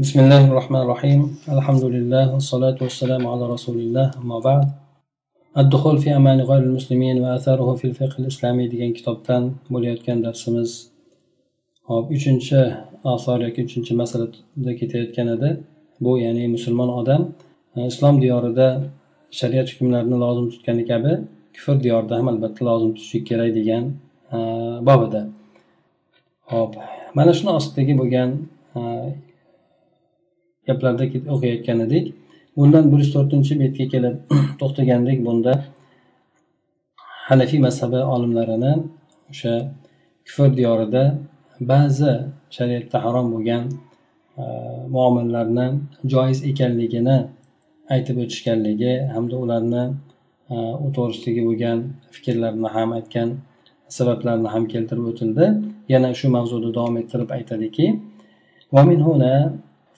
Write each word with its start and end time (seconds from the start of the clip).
بسم 0.00 0.20
الله 0.20 0.44
الرحمن 0.50 0.80
الرحيم 0.80 1.20
الحمد 1.58 1.84
لله 1.84 2.24
والصلاة 2.34 2.78
والسلام 2.84 3.22
على 3.26 3.44
رسول 3.54 3.76
الله 3.84 4.10
أما 4.22 4.38
بعد 4.38 4.64
الدخول 5.58 5.98
في 5.98 6.16
أمان 6.16 6.40
غير 6.40 6.62
المسلمين 6.62 7.16
وآثاره 7.22 7.74
في 7.74 7.84
الفقه 7.84 8.16
الإسلامي 8.18 8.64
degan 8.72 8.92
kitobdan 8.96 9.42
bo'layotgan 9.70 10.24
darsimiz 10.24 10.70
hop 11.88 12.10
uchinchi 12.10 12.60
asor 13.04 13.38
yoki 13.40 13.60
uchinchi 13.66 13.92
masalada 14.02 14.72
ketayotgan 14.80 15.28
edi 15.36 15.50
bu 16.00 16.12
ya'ni 16.24 16.48
musulmon 16.48 16.88
odam 17.00 17.22
e, 17.76 17.86
islom 17.86 18.14
diyorida 18.22 18.66
shariat 19.38 19.68
hukmlarini 19.72 20.16
lozim 20.24 20.46
tutgani 20.52 20.84
kabi 20.90 21.12
kufr 21.54 21.76
diyorida 21.84 22.14
ham 22.18 22.28
albatta 22.32 22.62
lozim 22.68 22.90
tutishi 22.96 23.18
kerak 23.28 23.50
degan 23.58 23.84
e, 24.36 24.38
bob 24.88 25.00
edi 25.08 25.22
hop 26.52 26.72
mana 27.16 27.32
shuni 27.38 27.50
ostidagi 27.58 27.94
bo'lgan 28.00 28.30
e, 28.78 28.80
gaplarda 30.72 31.04
o'qiyotgan 31.34 31.78
edik 31.86 32.04
bundan 32.56 32.84
bir 32.92 32.98
yuz 33.02 33.10
to'rtinchi 33.16 33.60
betga 33.62 33.86
kelib 33.94 34.16
to'xtagandik 34.60 35.18
bunda 35.26 35.52
hanafiy 37.28 37.60
mazhabi 37.66 38.00
olimlarini 38.14 38.72
o'sha 39.32 39.54
kufr 40.26 40.50
diyorida 40.58 41.02
ba'zi 41.72 42.12
shariatda 42.56 42.98
harom 43.04 43.26
bo'lgan 43.34 43.64
e, 44.42 44.44
joiz 46.12 46.38
ekanligini 46.50 47.16
aytib 47.94 48.16
o'tishganligi 48.24 48.92
hamda 49.14 49.36
ularni 49.44 49.84
e, 50.54 50.56
u 50.84 50.88
to'g'risidagi 50.96 51.42
bo'lgan 51.48 51.78
fikrlarni 52.14 52.68
ham 52.76 52.90
aytgan 52.98 53.28
sabablarni 53.98 54.48
ham 54.54 54.64
keltirib 54.72 55.06
o'tildi. 55.12 55.46
Yana 55.92 56.10
shu 56.18 56.26
mavzuni 56.36 56.70
davom 56.76 56.96
ettirib 57.02 57.30
aytadiki 57.36 57.86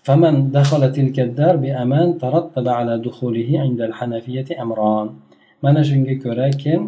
فمن 0.04 0.52
دخل 0.52 0.92
تلك 0.92 1.20
الدار 1.20 1.56
بأمان 1.64 2.18
ترتب 2.18 2.68
على 2.68 2.94
دخوله 2.98 3.50
عند 3.64 3.82
الحنفية 3.82 4.48
أمران 4.62 5.10
mana 5.62 5.84
shunga 5.84 6.16
ko'ra 6.24 6.50
kim 6.64 6.82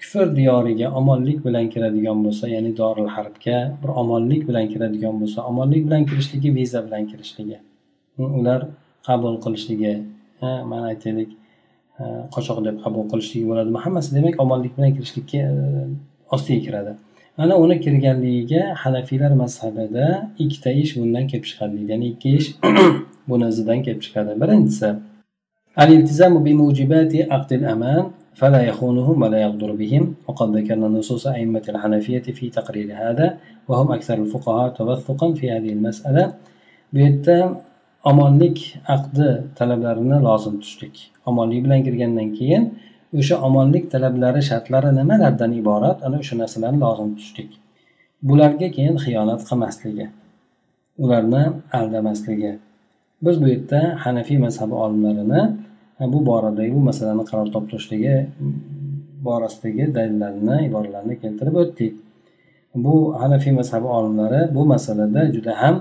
kufr 0.00 0.26
diyoriga 0.36 0.88
omonlik 1.00 1.38
bilan 1.46 1.66
kiradigan 1.72 2.18
bo'lsa 2.24 2.48
ya'ni 2.54 2.72
doril 2.80 3.10
harbga 3.16 3.58
bir 3.82 3.90
omonlik 4.02 4.42
bilan 4.48 4.66
kiradigan 4.72 5.14
bo'lsa 5.20 5.38
omonlik 5.50 5.82
bilan 5.86 6.02
kirishligi 6.08 6.50
viza 6.58 6.80
bilan 6.86 7.02
kirishligi 7.10 7.58
ular 8.38 8.60
qabul 9.08 9.34
qilishligi 9.44 9.94
mana 10.70 10.84
aytaylik 10.92 11.30
qochoq 12.34 12.58
deb 12.66 12.76
qabul 12.84 13.04
qilishligi 13.12 13.46
bo'ladimi 13.50 13.78
hammasi 13.84 14.10
demak 14.16 14.34
omonlik 14.44 14.72
bilan 14.76 14.92
kirishlikka 14.96 15.38
e, 15.38 15.54
ostiga 16.34 16.60
kiradi 16.66 16.92
mana 17.38 17.54
uni 17.64 17.76
kirganligiga 17.84 18.62
hanafiylar 18.82 19.32
mazhabida 19.42 20.06
ikkita 20.44 20.70
ish 20.82 20.92
bundan 21.00 21.24
kelib 21.30 21.44
chiqadi 21.50 21.72
deydi 21.78 21.92
ya'ni 21.92 22.06
ikki 22.12 22.28
ish 22.38 22.48
buni 23.28 23.44
izidan 23.52 23.78
kelib 23.84 24.00
chiqadi 24.04 24.32
birinchisi 24.42 24.90
الالتزام 25.82 26.34
بموجبات 26.46 27.12
عقد 27.32 27.50
الأمان 27.60 28.04
فلا 28.40 28.60
يخونهم 28.70 29.16
ولا 29.22 29.38
يغدر 29.46 29.70
بهم 29.82 30.04
وقد 30.28 30.48
ذكرنا 30.56 30.88
نصوص 30.98 31.24
أئمة 31.26 31.64
الحنفية 31.72 32.26
في 32.38 32.44
تقرير 32.58 32.88
هذا 33.02 33.26
وهم 33.68 33.88
أكثر 33.96 34.16
الفقهاء 34.24 34.68
توثقا 34.78 35.26
في 35.38 35.44
هذه 35.54 35.70
المسألة 35.76 36.24
bu 36.92 36.98
yerda 36.98 37.62
omonlik 38.04 38.76
aqdi 38.88 39.42
talablarini 39.58 40.18
lozim 40.26 40.60
tutishlik 40.60 41.10
omonlik 41.26 41.64
bilan 41.64 41.80
kirgandan 41.86 42.28
keyin 42.38 42.78
o'sha 43.19 43.35
omonlik 43.47 43.91
talablari 43.91 44.41
shartlari 44.49 44.91
nimalardan 44.99 45.51
iborat? 45.61 45.97
Ana 46.05 46.17
o'sha 46.23 46.35
narsalarni 46.41 46.79
lozim 46.85 47.09
tutishlik. 47.15 47.51
Bularga 48.29 48.67
keyin 48.75 48.97
xiyonat 49.03 49.41
qilmasligi 49.49 50.07
ularni 51.03 51.43
aldamasligi. 51.79 52.51
Biz 53.25 53.35
bu 53.41 53.47
yerda 53.53 53.81
hanafiy 54.03 54.37
mazhabi 54.45 54.73
olimlarini 54.83 55.41
bu 56.13 56.25
boradagi 56.25 56.71
bu 56.77 56.81
masalani 56.89 57.23
qaror 57.29 57.47
toptirishligi 57.55 58.15
mm, 58.25 58.53
borasidagi 59.27 59.85
dalillarni 59.95 60.57
iboralarni 60.69 61.15
keltirib 61.21 61.55
o'tdik. 61.63 61.93
Bu 62.85 62.95
hanafiy 63.21 63.53
mazhabi 63.59 63.87
olimlari 63.97 64.41
bu 64.55 64.65
masalada 64.73 65.21
juda 65.35 65.53
ham 65.61 65.75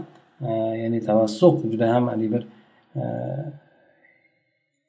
ya'ni 0.83 1.01
tavassuq 1.09 1.55
juda 1.73 1.87
ham 1.95 2.09
haligi 2.09 2.33
bir 2.35 2.43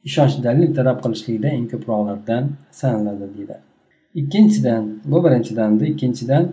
ishonch 0.08 0.36
dalil 0.46 0.70
talab 0.78 0.98
qilishlikda 1.04 1.48
eng 1.58 1.66
ko'proqlardan 1.72 2.44
sanaladi 2.80 3.26
deydi. 3.36 3.58
Ikkinchidan 4.22 4.84
bu 5.12 5.18
birinchidan 5.26 5.72
ikkinchidan 5.92 6.44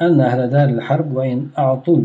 أن 0.00 0.20
أهل 0.20 0.50
دار 0.50 0.68
الحرب 0.68 1.16
وإن 1.16 1.48
أعطوا 1.58 2.00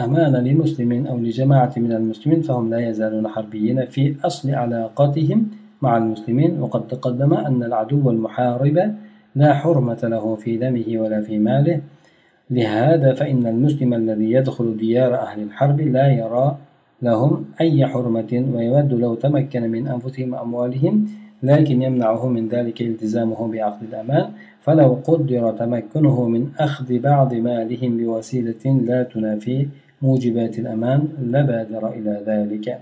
أمان 0.00 0.34
لمسلم 0.36 1.06
أو 1.06 1.18
لجماعة 1.18 1.72
من 1.76 1.92
المسلمين 1.92 2.40
فهم 2.42 2.70
لا 2.70 2.88
يزالون 2.88 3.28
حربيين 3.28 3.86
في 3.86 4.16
أصل 4.24 4.50
علاقاتهم 4.50 5.48
مع 5.82 5.96
المسلمين 5.96 6.60
وقد 6.60 6.88
تقدم 6.88 7.34
أن 7.34 7.62
العدو 7.62 8.10
المحارب 8.10 8.94
لا 9.34 9.54
حرمة 9.54 10.00
له 10.02 10.36
في 10.36 10.56
دمه 10.56 10.88
ولا 11.00 11.20
في 11.20 11.38
ماله 11.38 11.80
لهذا 12.50 13.14
فإن 13.14 13.46
المسلم 13.46 13.94
الذي 13.94 14.32
يدخل 14.32 14.76
ديار 14.76 15.14
أهل 15.14 15.42
الحرب 15.42 15.80
لا 15.80 16.06
يرى 16.12 16.56
لهم 17.03 17.45
أي 17.61 17.85
حرمة 17.91 18.31
ويود 18.53 18.93
لو 18.93 19.15
تمكن 19.15 19.63
من 19.75 19.87
أنفسهم 19.87 20.33
وأموالهم 20.33 21.07
لكن 21.43 21.81
يمنعه 21.81 22.27
من 22.27 22.47
ذلك 22.47 22.81
التزامه 22.81 23.39
بعقد 23.51 23.83
الأمان 23.89 24.25
فلو 24.61 24.89
قدر 25.07 25.51
تمكنه 25.51 26.17
من 26.33 26.43
أخذ 26.59 26.99
بعض 26.99 27.33
مالهم 27.33 27.91
بوسيلة 27.97 28.63
لا 28.89 29.03
تنافي 29.03 29.67
موجبات 30.01 30.59
الأمان 30.59 30.99
لبادر 31.33 31.83
إلى 31.97 32.13
ذلك 32.27 32.79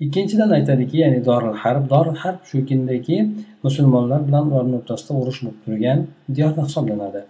ikkinchidan 0.00 0.50
aytadiki 0.50 0.96
ya'ni 1.02 1.20
doril 1.28 1.56
harb 1.62 1.90
doril 1.90 2.16
harb 2.22 2.38
shu 2.50 2.58
kundagi 2.68 3.16
musulmonlar 3.64 4.20
bilan 4.28 4.44
ularni 4.50 4.74
o'rtasida 4.80 5.12
urush 5.22 5.40
bo'lib 5.44 5.58
turgan 5.64 5.98
diyor 6.36 6.52
hisoblanadi 6.68 7.22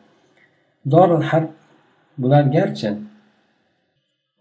doril 0.95 1.23
harb 1.31 1.51
bular 2.23 2.45
garchi 2.57 2.91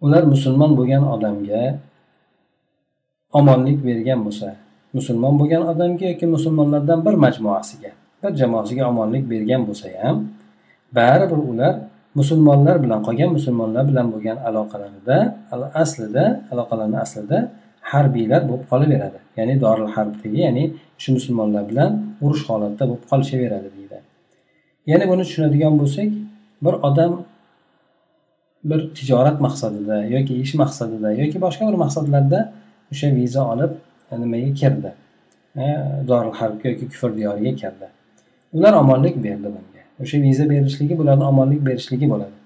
ular 0.04 0.22
musulmon 0.32 0.70
bo'lgan 0.78 1.02
odamga 1.14 1.62
omonlik 3.38 3.78
bergan 3.88 4.20
bo'lsa 4.26 4.48
musulmon 4.96 5.34
bo'lgan 5.40 5.62
odamga 5.72 6.04
yoki 6.12 6.26
musulmonlardan 6.36 6.98
bir 7.06 7.14
majmuasiga 7.24 7.90
bir 8.22 8.32
jamoasiga 8.40 8.84
omonlik 8.92 9.24
bergan 9.32 9.62
bo'lsa 9.68 9.86
ham 10.02 10.16
baribir 10.98 11.40
ular 11.50 11.74
musulmonlar 12.18 12.76
bilan 12.84 13.00
qolgan 13.06 13.30
musulmonlar 13.36 13.84
bilan 13.90 14.06
bo'lgan 14.14 14.38
aloqalarida 14.48 15.16
aslida 15.82 16.24
aloqalarni 16.52 16.98
aslida 17.04 17.38
harbiylar 17.92 18.42
bo'lib 18.48 18.64
qolaveradi. 18.72 19.18
Ya'ni 19.38 19.54
doril 19.64 19.90
harbdagi 19.96 20.38
ya'ni 20.46 20.64
shu 21.02 21.08
musulmonlar 21.16 21.64
bilan 21.70 21.90
urush 22.24 22.42
holatida 22.48 22.84
bo'lib 22.90 23.04
qolishaveradi 23.10 23.68
deydi. 23.76 23.98
Yana 24.90 25.04
buni 25.10 25.22
tushunadigan 25.28 25.74
bo'lsak 25.80 26.10
bir 26.64 26.74
odam 26.88 27.12
bir 28.70 28.80
tijorat 28.98 29.40
maqsadida 29.46 29.96
yoki 30.14 30.34
ish 30.44 30.54
maqsadida 30.62 31.08
yoki 31.22 31.38
boshqa 31.46 31.62
bir 31.70 31.78
maqsadlarda 31.84 32.40
o'sha 32.92 33.08
viza 33.18 33.42
olib 33.52 33.72
e, 34.10 34.20
nimaga 34.22 34.50
kirdi 34.60 34.90
e, 35.62 35.64
doril 36.08 36.34
harbga 36.40 36.66
yoki 36.72 36.84
kufr 36.92 37.10
diyoriga 37.18 37.52
kirdi 37.62 37.86
ular 38.54 38.72
omonlik 38.72 39.16
berdi 39.24 39.48
bunga. 39.54 39.82
O'sha 40.02 40.16
viza 40.22 40.44
berishligi 40.50 40.94
bularni 40.98 41.24
omonlik 41.32 41.60
berishligi 41.66 42.06
bo'ladi. 42.12 42.36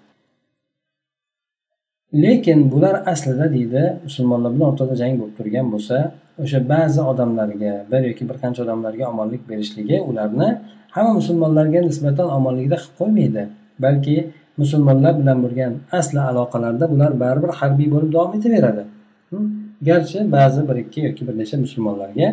Lekin 2.22 2.70
bular 2.72 2.94
aslida 3.12 3.46
deydi 3.54 3.82
musulmonlar 4.06 4.50
bilan 4.54 4.66
o'rtada 4.72 4.94
jang 5.00 5.14
bo'lib 5.20 5.34
turgan 5.38 5.66
bo'lsa 5.74 5.96
o'sha 6.42 6.58
ba'zi 6.72 7.00
odamlarga 7.12 7.72
bir 7.92 8.02
yoki 8.08 8.28
bir 8.28 8.36
qancha 8.42 8.60
odamlarga 8.66 9.04
omonlik 9.12 9.42
berishligi 9.50 9.96
ularni 10.10 10.48
hamma 10.94 11.12
musulmonlarga 11.20 11.80
nisbatan 11.88 12.28
omonlikda 12.38 12.76
qilib 12.82 12.96
qo'ymaydi. 13.00 13.42
Balki 13.84 14.16
musulmonlar 14.60 15.12
bilan 15.20 15.38
bo'lgan 15.44 15.72
asli 15.98 16.20
aloqalarda 16.30 16.84
bular 16.92 17.12
baribir 17.22 17.50
harbiy 17.60 17.88
bo'lib 17.94 18.10
davom 18.16 18.32
etaveradi. 18.38 18.82
Hm? 19.30 19.46
Garchi 19.88 20.18
ba'zi 20.36 20.60
bir 20.68 20.76
ikki 20.84 21.00
yoki 21.08 21.22
bir 21.28 21.34
necha 21.40 21.56
musulmonlarga 21.64 22.28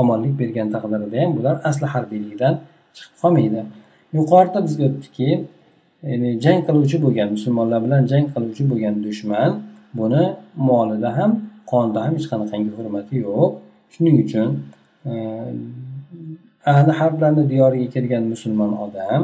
omonlik 0.00 0.34
bergan 0.40 0.68
taqdirida 0.74 1.16
ham 1.22 1.30
bular 1.38 1.54
asli 1.68 1.86
harbiylikdan 1.94 2.54
chiqib 2.96 3.14
qolmaydi. 3.22 3.60
Yuqorida 4.16 4.58
bizga 4.66 4.84
o'tdiki 4.90 5.30
ya'ni 6.10 6.30
jang 6.44 6.60
qiluvchi 6.66 6.96
bo'lgan 7.04 7.28
musulmonlar 7.36 7.78
bilan 7.86 8.02
jang 8.12 8.26
qiluvchi 8.34 8.62
bo'lgan 8.70 8.94
dushman 9.06 9.50
buni 9.98 10.24
molida 10.68 11.10
ham 11.18 11.30
qonida 11.72 11.98
ham 12.04 12.12
hech 12.18 12.26
qanaqangi 12.32 12.70
hurmati 12.78 13.14
yo'q. 13.26 13.50
Shuning 13.94 14.16
uchun 14.24 14.48
ahli 16.72 16.92
harblarni 17.00 17.44
diyoriga 17.52 17.88
kelgan 17.94 18.24
musulmon 18.32 18.72
odam 18.84 19.22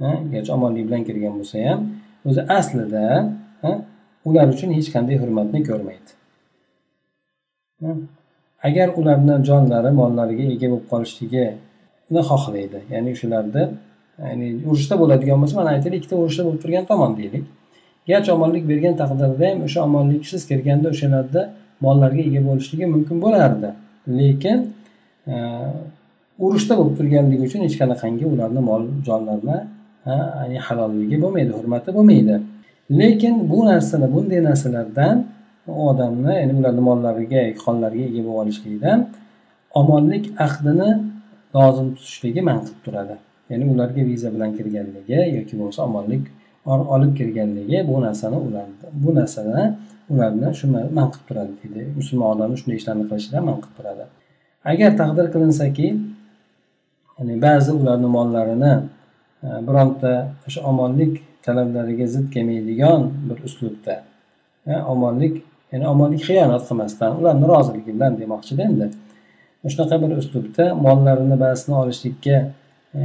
garchi 0.00 0.50
omonlik 0.56 0.84
bilan 0.88 1.02
kirgan 1.08 1.34
bo'lsa 1.38 1.56
ham 1.68 1.80
o'zi 2.28 2.42
aslida 2.58 3.04
ular 4.28 4.46
uchun 4.54 4.70
hech 4.76 4.88
qanday 4.94 5.16
hurmatni 5.22 5.60
ko'rmaydi. 5.68 6.10
Agar 8.68 8.88
ularni 9.00 9.34
jonlari 9.48 9.90
mollariga 10.00 10.44
ega 10.54 10.66
bo'lib 10.72 10.86
qolishligini 10.92 12.20
xohlaydi. 12.30 12.78
Ya'ni 12.92 13.12
shularni 13.20 13.64
ya'ni 14.24 14.46
urushda 14.70 14.94
bo'ladigan 15.02 15.38
bo'lsa 15.42 15.54
mana 15.60 15.70
aytaylik 15.76 15.98
ikkita 16.00 16.16
urushda 16.22 16.42
bo'lib 16.46 16.60
turgan 16.64 16.84
tomon 16.90 17.12
deylik. 17.20 17.44
Garchi 18.10 18.30
omonlik 18.36 18.64
bergan 18.70 18.94
taqdirda 19.00 19.44
ham 19.50 19.58
o'sha 19.66 19.80
omonliksiz 19.88 20.42
kirganda 20.50 20.86
o'shalarda 20.94 21.42
mollarga 21.84 22.22
ega 22.28 22.40
bo'lishligi 22.48 22.86
mumkin 22.94 23.16
bo'lardi. 23.24 23.68
Lekin 24.20 24.58
urushda 26.46 26.74
bo'lib 26.78 26.94
turganligi 26.98 27.42
uchun 27.48 27.60
hech 27.66 27.76
qanaqangi 27.82 28.24
ularni 28.32 28.60
mol 28.70 28.82
jonlarini 29.08 29.58
halolligi 30.66 31.16
bo'lmaydi 31.22 31.52
hurmati 31.58 31.90
bo'lmaydi. 31.96 32.34
Lekin 33.00 33.34
bu 33.50 33.58
narsalar 33.70 34.10
bunday 34.16 34.40
narsalardan 34.48 35.16
odamni 35.88 36.34
ya'ni 36.40 36.54
ularni 36.60 36.82
mollariga 36.88 37.42
qonlariga 37.64 38.04
ega 38.10 38.22
bo'lib 38.26 38.40
olishlikdan 38.42 38.98
omonlik 39.80 40.24
ahdini 40.46 40.90
lozim 41.56 41.86
tutishligi 41.96 42.42
man 42.48 42.58
qilib 42.64 42.80
turadi. 42.86 43.16
Ya'ni 43.50 43.64
ularga 43.72 44.02
viza 44.10 44.28
bilan 44.34 44.50
kirganligi 44.56 45.20
yoki 45.36 45.54
bo'lmasa 45.58 45.80
omonlik 45.88 46.24
olib 46.94 47.12
kirganligi 47.18 47.78
bu 47.88 47.94
narsani 48.06 48.36
ularni 48.46 48.74
bu 49.04 49.10
narsani 49.18 49.62
ularni 50.12 50.48
shu 50.58 50.66
man 50.96 51.06
qilib 51.12 51.24
turadi 51.28 51.52
deydi. 51.62 51.82
Musulmon 51.98 52.28
odamni 52.34 52.56
shunday 52.60 52.76
ishlarni 52.80 53.04
qilishidan 53.10 53.42
man 53.48 53.56
qilib 53.62 53.74
turadi. 53.78 54.04
Agar 54.70 54.90
taqdir 55.00 55.26
qilinsaki 55.34 55.86
ya'ni 57.16 57.34
ba'zi 57.46 57.70
ularni 57.80 58.08
mollarini 58.16 58.72
E, 59.44 59.48
bironta 59.68 60.12
o'sha 60.46 60.60
omonlik 60.70 61.14
talablariga 61.46 62.06
zid 62.14 62.26
kelmaydigan 62.34 63.00
bir 63.28 63.38
uslubda. 63.48 63.94
E, 64.66 64.72
omonlik 64.94 65.34
ya'ni 65.72 65.86
omonlik 65.94 66.22
xiyonat 66.28 66.62
qilmasdan 66.68 67.10
ularni 67.20 67.46
roziligi 67.54 67.90
bilan 67.96 68.12
demoqchida 68.22 68.62
endi 68.70 68.86
shunaqa 69.72 69.96
bir 70.02 70.10
uslubda 70.22 70.64
mollarini 70.86 71.36
ba'zisini 71.44 71.74
olishlikka 71.82 72.36
e, 72.98 73.00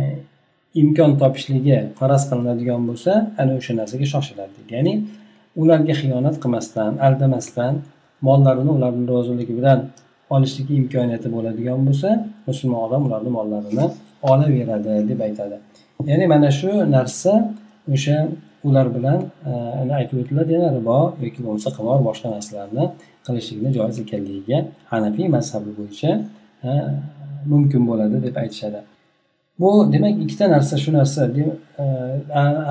imkon 0.82 1.12
topishligi 1.22 1.78
faraz 2.00 2.24
qilinadigan 2.30 2.82
bo'lsa 2.90 3.12
ana 3.42 3.52
o'sha 3.60 3.74
narsaga 3.80 4.08
shoshiladi. 4.14 4.60
Ya'ni 4.76 4.94
ularga 5.62 5.94
xiyonat 6.02 6.36
qilmasdan 6.44 6.92
aldamasdan 7.08 7.74
mollarini 8.28 8.72
ularni 8.78 9.06
roziligi 9.14 9.54
bilan 9.60 9.80
olishlik 10.36 10.68
imkoniyati 10.80 11.28
bo'ladigan 11.36 11.80
bo'lsa 11.88 12.10
musulmon 12.48 12.82
odam 12.88 13.02
ularni 13.08 13.32
mollarini 13.38 13.86
olaveradi 14.32 14.94
deb 15.10 15.20
aytadi. 15.28 15.58
Ya'ni 16.06 16.28
mana 16.28 16.52
shu 16.52 16.92
narsa 16.92 17.56
o'sha 17.94 18.28
ular 18.64 18.96
bilan 18.96 19.20
e, 19.50 19.94
aytib 20.00 20.18
o'tiladi 20.22 20.52
yana 20.58 20.70
ribo 20.78 21.00
yoki 21.24 21.40
bo'lmasa 21.46 21.70
qimor 21.78 22.00
boshqa 22.08 22.28
narsalarni 22.36 22.84
qilishlikni 23.26 23.70
joiz 23.78 23.98
ekanligiga 24.04 24.60
hanafiy 24.92 25.28
mazhabi 25.36 25.72
bo'yicha 25.80 26.12
e, 26.68 26.70
mumkin 27.52 27.82
bo'ladi 27.90 28.18
deb 28.26 28.36
aytishadi. 28.44 28.80
Bu 29.60 29.70
demak 29.94 30.16
ikkita 30.24 30.46
narsa 30.56 30.76
shu 30.84 30.90
narsa 31.00 31.22
e, 31.28 31.86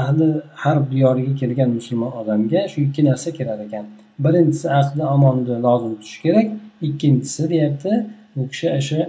ahli 0.03 0.29
harb 0.63 0.85
diyoriga 0.93 1.33
kelgan 1.41 1.71
musulmon 1.79 2.13
odamga 2.21 2.61
shu 2.73 2.79
ikki 2.87 3.03
narsa 3.11 3.29
kirar 3.39 3.59
ekan. 3.67 3.85
Birinchisi 4.25 4.67
aqdi 4.81 5.03
omonni 5.15 5.55
lozim 5.67 5.93
tutish 6.01 6.19
kerak 6.25 6.49
ikkinchisi 6.89 7.43
deyapti 7.53 7.93
bu 8.37 8.43
kishi 8.51 8.67
o'sha 8.79 9.01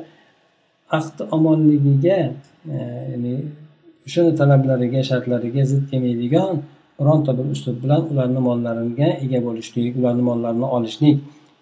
aqdi 0.98 1.22
omonligiga 1.36 2.20
e, 2.74 2.78
ya'ni 3.12 3.36
o'shani 4.10 4.32
talablariga 4.42 5.02
shartlariga 5.10 5.64
zid 5.72 5.84
kelmaydigan 5.92 6.54
bironta 7.00 7.32
bir 7.38 7.46
uslub 7.54 7.78
bilan 7.84 8.02
ularni 8.12 8.42
mollariga 8.48 9.10
ega 9.26 9.40
bo'lishlik 9.48 9.92
ularni 10.00 10.24
mollarini 10.30 10.68
olishlik 10.78 11.18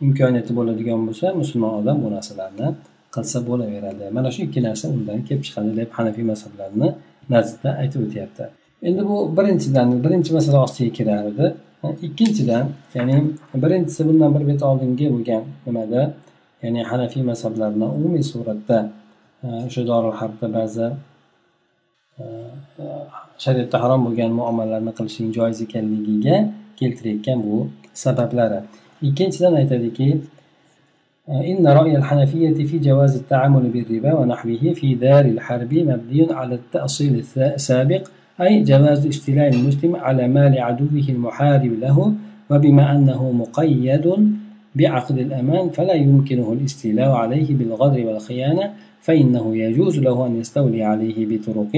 imkoniyati 0.05 0.51
bo'ladigan 0.59 0.99
bo'lsa 1.07 1.25
musulmon 1.41 1.73
odam 1.79 1.97
bu 2.03 2.07
narsalarni 2.15 2.67
qilsa 3.15 3.37
bo'laveradi. 3.49 4.05
Mana 4.17 4.29
shu 4.33 4.39
ikki 4.47 4.59
narsa 4.67 4.85
undan 4.95 5.19
kelib 5.27 5.43
chiqadi 5.47 5.71
deb 5.79 5.89
hanafiy 5.97 6.25
mazhablarni 6.31 6.87
nazdida 7.33 7.69
aytib 7.81 7.99
o'tyapti. 8.05 8.43
Endi 8.87 9.01
bu 9.09 9.17
birinchidan 9.37 9.87
birinchi 10.05 10.31
masala 10.37 10.57
ostiga 10.65 10.91
kirardi 10.97 11.45
ikkinchidan 12.07 12.65
ya'ni 12.97 13.17
birinchisi 13.63 14.01
bundan 14.09 14.29
bir 14.35 14.43
bet 14.49 14.61
oldingi 14.69 15.05
bo'lgan 15.13 15.43
nimada? 15.65 16.01
Ya'ni 16.63 16.81
hanafiy 16.91 17.23
mazhablarni 17.31 17.87
umumiy 17.97 18.23
suratda 18.31 18.77
o'sha 19.67 19.81
dorul 19.91 20.15
harbda 20.19 20.47
ba'zi 20.57 20.87
shariatda 23.43 23.77
harom 23.83 24.01
bo'lgan 24.07 24.31
muomalalarni 24.39 24.91
qilishning 24.97 25.29
joiz 25.37 25.57
ekanligiga 25.65 26.35
keltirayotgan 26.79 27.39
bu 27.47 27.57
sabablari 28.03 28.59
ikkinchidan 29.07 29.53
aytadiki 29.61 30.09
إن 31.51 31.67
رأي 31.79 31.97
الحنفية 31.97 32.57
في 32.69 32.79
جواز 32.79 33.13
التعامل 33.15 33.63
بالربا 33.73 34.13
ونحوه 34.19 34.63
في 34.79 34.95
دار 34.95 35.25
الحرب 35.25 35.73
مبني 35.73 36.27
على 36.39 36.55
التأصيل 36.55 37.13
السابق 37.37 38.03
أي 38.41 38.63
جواز 38.63 39.07
استيلاء 39.07 39.49
المسلم 39.55 39.95
على 39.95 40.27
مال 40.27 40.53
عدوه 40.67 41.05
المحارب 41.09 41.73
له 41.79 41.97
وبما 42.51 42.85
أنه 42.95 43.31
مقيد 43.31 44.05
بعقد 44.75 45.17
الأمان 45.17 45.69
فلا 45.69 45.93
يمكنه 45.93 46.53
الاستيلاء 46.53 47.11
عليه 47.11 47.55
بالغدر 47.55 47.99
والخيانة 48.07 48.65
فإنه 49.01 49.57
يجوز 49.57 49.99
له 49.99 50.27
أن 50.27 50.39
يستولي 50.39 50.83
عليه 50.83 51.17
بطرق 51.29 51.73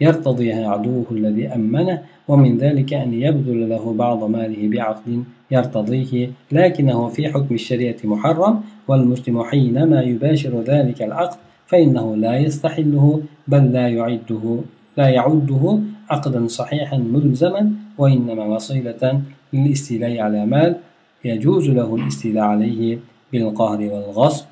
يرتضيها 0.00 0.68
عدوه 0.68 1.04
الذي 1.10 1.48
أمنه 1.48 2.02
ومن 2.28 2.58
ذلك 2.58 2.92
أن 2.92 3.14
يبذل 3.14 3.68
له 3.68 3.92
بعض 3.92 4.24
ماله 4.24 4.68
بعقد 4.68 5.24
يرتضيه 5.50 6.30
لكنه 6.52 7.08
في 7.08 7.28
حكم 7.28 7.54
الشريعة 7.54 7.96
محرم 8.04 8.60
والمسلم 8.88 9.42
حينما 9.42 10.02
يباشر 10.02 10.60
ذلك 10.60 11.02
العقد 11.02 11.38
فإنه 11.66 12.16
لا 12.16 12.36
يستحله 12.36 13.22
بل 13.48 13.72
لا 13.72 13.88
يعده 13.88 14.60
لا 14.96 15.08
يعده 15.08 15.78
عقدا 16.10 16.46
صحيحا 16.46 16.96
ملزما 16.96 17.72
وإنما 17.98 18.44
وسيلة 18.44 19.22
للاستيلاء 19.52 20.18
على 20.18 20.46
مال 20.46 20.76
يجوز 21.24 21.70
له 21.70 21.96
الاستيلاء 21.96 22.44
عليه 22.44 22.98
بالقهر 23.32 23.80
والغصب 23.82 24.44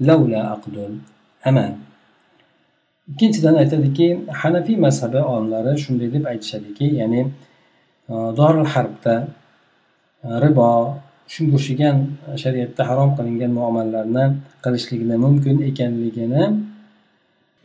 لولا 0.00 0.48
عقد 0.48 0.98
الأمان. 1.46 1.76
Ikkinchidan 3.10 3.54
aytadiki 3.62 4.06
hanafiy 4.40 4.76
mazhabi 4.86 5.20
olimlari 5.32 5.72
shunday 5.84 6.08
deb 6.14 6.24
aytishadiki 6.32 6.86
ya'ni 7.00 7.20
e, 8.10 8.14
doril 8.38 8.68
harbda 8.74 9.14
e, 10.26 10.28
ribo 10.44 10.70
shunga 11.32 11.54
o'xshagan 11.58 11.96
shariatda 12.42 12.82
harom 12.90 13.10
qilingan 13.18 13.52
muomalalarni 13.58 14.24
qilishlikni 14.64 15.16
mumkin 15.24 15.56
ekanligini 15.70 16.42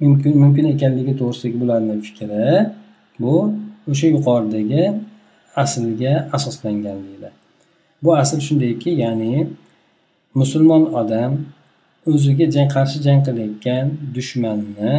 mumkin 0.02 0.34
mumkin 0.44 0.66
ekanligi 0.74 1.14
to'g'risidagi 1.20 1.58
bularni 1.64 1.96
fikri 2.08 2.46
bu 3.22 3.34
o'sha 3.92 4.08
yuqoridagi 4.16 4.84
aslga 5.64 6.14
asoslangan 6.38 6.98
deydi 7.06 7.30
bu 8.04 8.10
asl 8.22 8.40
shundayki 8.48 8.92
ya'ni 9.04 9.34
musulmon 10.40 10.84
odam 11.02 11.32
o'ziga 12.10 12.46
jang 12.56 12.70
qarshi 12.76 12.98
jang 13.06 13.22
qilayotgan 13.28 13.86
dushmanni 14.16 14.94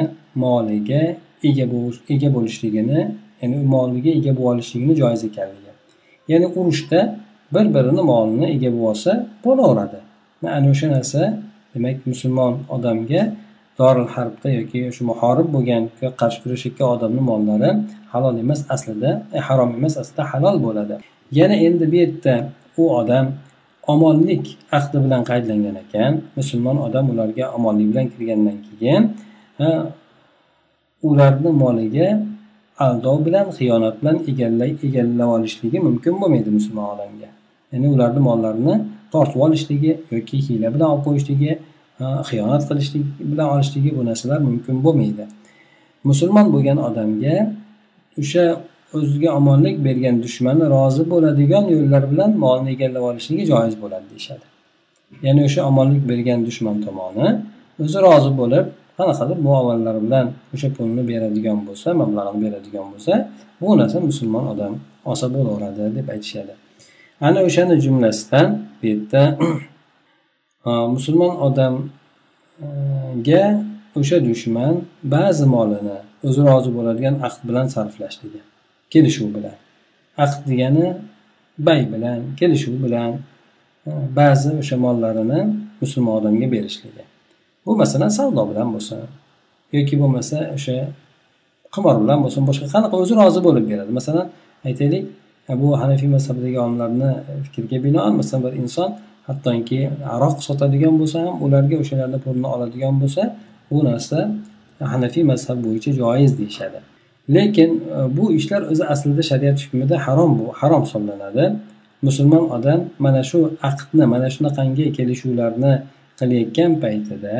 moliga 0.44 1.02
ega 1.48 1.64
ega 2.14 2.28
bo'lishligini 2.36 3.00
ya'ni 3.40 3.56
moliga 3.74 4.10
ega 4.18 4.32
bo'lib 4.38 4.50
olishligini 4.52 4.94
joiz 5.00 5.22
ekanligi. 5.28 5.72
Ya'ni 6.30 6.46
urushda 6.58 7.00
bir 7.54 7.66
birini 7.74 8.02
molini 8.12 8.46
ega 8.54 8.70
bo'lib 8.74 8.88
olsa 8.90 9.12
bo'laveradi. 9.44 9.98
Ana 10.56 10.68
o'sha 10.74 10.88
narsa. 10.96 11.22
Demak 11.74 12.06
musulmon 12.10 12.54
odamga 12.74 13.22
doril 13.78 14.08
harbda 14.14 14.48
yoki 14.58 14.80
shu 14.96 15.02
muhorib 15.10 15.48
bo'lgan 15.54 15.82
qarshi 16.20 16.38
kurashayotgan 16.42 16.88
odamni 16.96 17.22
mollari 17.30 17.70
halol 18.12 18.36
emas 18.44 18.60
aslida 18.74 19.10
e, 19.36 19.38
harom 19.46 19.70
emas 19.78 19.94
aslida 20.02 20.22
halol 20.32 20.56
bo'ladi. 20.66 20.94
Yana 21.38 21.56
endi 21.66 21.84
bu 21.92 21.96
yerda 22.02 22.34
u 22.80 22.84
odam 23.00 23.26
omonlik 23.86 24.58
ahdi 24.72 24.96
bilan 25.04 25.22
qaydlangan 25.30 25.76
ekan. 25.84 26.20
Musulmon 26.36 26.76
odam 26.76 27.10
ularga 27.10 27.44
omonlik 27.56 27.86
bilan 27.92 28.06
kirgandan 28.12 28.58
keyin 28.66 29.02
ularni 31.02 31.50
moliga 31.62 32.08
aldov 32.78 33.26
bilan 33.26 33.46
xiyonat 33.58 33.94
bilan 34.00 34.16
egallab 34.86 35.28
olishligi 35.36 35.78
mumkin 35.88 36.14
bo'lmaydi 36.20 36.50
musulmon 36.58 36.86
odamga. 36.94 37.28
Ya'ni 37.72 37.88
ularni 37.94 38.20
mollarini 38.28 38.74
tortib 39.12 39.40
olishligi 39.46 39.92
yoki 40.10 40.36
hiyla 40.46 40.68
bilan 40.74 40.88
olib 40.92 41.04
qo'yishligi 41.06 41.52
xiyonat 42.28 42.62
qilishlik 42.68 43.04
bilan 43.32 43.48
olishligi 43.54 43.90
bu 43.96 44.02
narsalar 44.08 44.38
mumkin 44.48 44.76
bo'lmaydi. 44.84 45.24
Musulmon 46.08 46.46
bo'lgan 46.54 46.78
odamga 46.88 47.36
o'sha 48.20 48.44
o'ziga 48.96 49.30
omonlik 49.38 49.76
bergan 49.86 50.16
dushmani 50.24 50.64
rozi 50.74 51.02
bo'ladigan 51.12 51.64
yo'llar 51.74 52.02
bilan 52.12 52.30
molni 52.44 52.68
egallab 52.74 53.04
olishligi 53.10 53.44
joiz 53.52 53.74
bo'ladi 53.82 54.06
deyishadi. 54.12 54.44
Ya'ni 55.26 55.40
o'sha 55.48 55.60
omonlik 55.70 56.02
bergan 56.10 56.40
dushman 56.48 56.76
tomoni 56.86 57.28
o'zi 57.82 57.98
rozi 58.06 58.30
bo'lib 58.40 58.66
qanaqadir 58.98 59.38
muomalalar 59.46 59.96
bilan 60.04 60.26
o'sha 60.54 60.68
pulni 60.76 61.02
beradigan 61.10 61.58
bo'lsa 61.68 61.88
mablag'ini 62.00 62.38
beradigan 62.44 62.86
bo'lsa 62.92 63.12
bu 63.60 63.66
narsa 63.80 63.98
musulmon 64.10 64.44
odam 64.52 64.72
olsa 65.10 65.26
bo'laveradi 65.34 65.82
deb 65.98 66.06
aytishadi. 66.14 66.52
Ana 67.26 67.40
o'shani 67.48 67.74
jumlasidan 67.84 68.48
bu 68.78 68.84
yerda 68.90 69.22
musulmon 70.94 71.34
odamga 71.46 73.44
o'sha 74.00 74.16
dushman 74.28 74.74
ba'zi 75.14 75.44
molini 75.54 75.98
o'zi 76.26 76.40
rozi 76.48 76.70
bo'ladigan 76.76 77.14
aqd 77.26 77.40
bilan 77.48 77.66
sarflashligi 77.74 78.40
kelishuv 78.92 79.28
bilan. 79.36 79.56
Aqd 80.24 80.40
degani 80.50 80.86
bay 81.66 81.80
bilan 81.92 82.18
kelishuv 82.40 82.76
bilan 82.84 83.12
ba'zi 84.18 84.50
o'sha 84.60 84.76
mollarini 84.84 85.40
musulmon 85.80 86.14
odamga 86.20 86.46
berishligi. 86.54 87.04
Bu 87.66 87.72
masalan 87.82 88.10
savdo 88.18 88.42
bilan 88.50 88.68
bo'lsin 88.74 88.98
yoki 89.76 89.94
bo'lmasa 90.02 90.36
o'sha 90.56 90.76
qimor 91.74 91.96
bilan 92.02 92.18
bo'lsin 92.24 92.42
boshqa 92.48 92.66
qanaqa 92.74 92.94
o'zi 93.02 93.12
rozi 93.20 93.40
bo'lib 93.46 93.64
beradi. 93.70 93.90
Masalan 93.98 94.26
aytaylik 94.68 95.04
bu 95.62 95.68
hanafiy 95.80 96.08
mazhabidagi 96.16 96.58
olimlarni 96.64 97.10
fikriga 97.44 97.78
binoan 97.86 98.14
masalan 98.20 98.42
bir 98.44 98.52
inson 98.62 98.90
hattoki 99.28 99.80
aroq 100.14 100.36
sotadigan 100.46 100.94
bo'lsa 101.00 101.18
ham 101.26 101.34
ularga 101.44 101.76
o'shalarni 101.82 102.18
pulini 102.24 102.48
oladigan 102.54 102.94
bo'lsa 103.02 103.22
bu 103.70 103.78
narsa 103.88 104.18
hanafiy 104.94 105.24
mazhab 105.32 105.58
bo'yicha 105.66 105.90
joiz 106.00 106.32
deyishadi. 106.40 106.78
Lekin 107.28 107.70
e, 107.96 108.16
bu 108.16 108.32
ishlar 108.38 108.62
o'zi 108.72 108.84
aslida 108.92 109.22
shariat 109.30 109.58
hukmida 109.64 109.96
harom 110.06 110.38
bu 110.38 110.46
harom 110.60 110.82
hisoblanadi 110.86 111.44
musulmon 112.02 112.44
odam 112.56 112.80
mana 112.98 113.22
shu 113.30 113.38
aqdni 113.70 114.04
mana 114.14 114.28
shunaqangi 114.34 114.86
kelishuvlarni 114.96 115.72
qilayotgan 116.18 116.72
paytida 116.82 117.36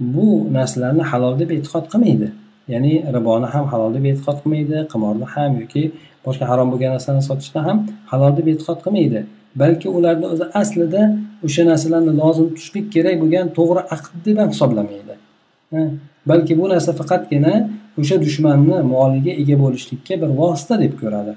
bu 0.00 0.26
narsalarni 0.56 1.02
halol 1.10 1.34
deb 1.40 1.50
e'tiqod 1.56 1.86
qilmaydi. 1.92 2.28
Ya'ni 2.72 2.94
riboni 3.16 3.48
ham 3.54 3.64
halol 3.72 3.90
deb 3.96 4.04
e'tiqod 4.10 4.38
qilmaydi 4.42 4.78
qimorni 4.92 5.26
ham 5.34 5.50
yoki 5.62 5.82
boshqa 6.26 6.44
harom 6.50 6.68
bo'lgan 6.72 6.90
narsani 6.96 7.22
sotishni 7.28 7.60
ham 7.66 7.78
halol 8.10 8.32
deb 8.38 8.46
e'tiqod 8.52 8.78
qilmaydi. 8.84 9.20
Balki 9.62 9.88
ularni 9.96 10.26
o'zi 10.34 10.46
aslida 10.60 11.02
o'sha 11.46 11.62
narsalarni 11.70 12.12
lozim 12.22 12.46
tutishlik 12.54 12.86
kerak 12.94 13.16
bo'lgan 13.22 13.46
to'g'ri 13.58 13.82
aqd 13.94 14.12
deb 14.26 14.36
ham 14.40 14.48
hisoblamaydi. 14.54 15.14
Balki 16.30 16.52
bu 16.60 16.64
narsa 16.72 16.90
faqatgina 17.00 17.54
o'sha 17.98 18.16
dushmanni 18.24 18.76
moliga 18.94 19.32
ega 19.42 19.56
bo'lishlikka 19.64 20.14
bir 20.22 20.30
vosita 20.40 20.74
deb 20.84 20.92
ko'radi. 21.00 21.32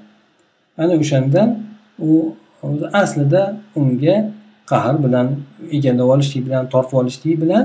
Ana 0.82 0.94
o'shandan 1.02 1.48
u 2.08 2.10
o'zi 2.66 2.86
aslida 3.02 3.42
unga 3.80 4.16
qahr 4.70 4.96
bilan 5.04 5.26
egallab 5.76 6.08
olishlik 6.14 6.42
bilan 6.46 6.68
tortib 6.72 6.96
olishlik 7.02 7.36
bilan 7.42 7.64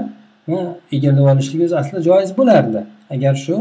egallab 0.97 1.27
olishlik 1.33 1.61
o'zi 1.65 1.75
aslida 1.81 2.01
joiz 2.09 2.31
bo'lardi. 2.39 2.81
Agar 3.15 3.35
shu 3.45 3.55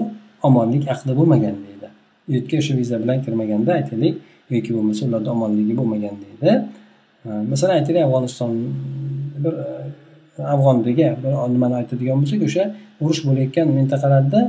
omonlik 0.49 0.85
aqdi 0.94 1.12
bo'lmagan 1.18 1.56
deydi. 1.66 1.88
Yurtga 2.35 2.56
o'sha 2.62 2.73
viza 2.80 2.97
bilan 3.02 3.18
kirmaganda 3.25 3.70
aytaylik 3.78 4.14
yoki 4.54 4.70
bo'lmasa 4.76 5.02
ularda 5.08 5.30
omonligi 5.37 5.75
bo'lmaganda 5.80 6.26
edi 6.35 6.52
masalan 7.25 7.75
aytaylik 7.75 8.02
afg'oniston 8.06 8.52
bir 9.44 9.52
e, 9.52 10.42
afg'ondagi 10.54 11.06
bir 11.23 11.32
nimani 11.54 11.75
aytadigan 11.80 12.16
bo'lsak 12.23 12.40
o'sha 12.49 12.64
urush 13.02 13.20
bo'layotgan 13.28 13.68
mintaqalarda 13.78 14.40